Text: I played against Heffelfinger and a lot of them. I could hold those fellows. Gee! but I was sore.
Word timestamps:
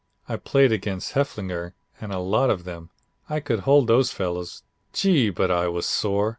I 0.27 0.35
played 0.35 0.71
against 0.71 1.13
Heffelfinger 1.13 1.73
and 1.99 2.11
a 2.11 2.17
lot 2.17 2.49
of 2.49 2.63
them. 2.63 2.89
I 3.29 3.39
could 3.39 3.59
hold 3.59 3.85
those 3.85 4.11
fellows. 4.11 4.63
Gee! 4.93 5.29
but 5.29 5.51
I 5.51 5.67
was 5.67 5.85
sore. 5.85 6.29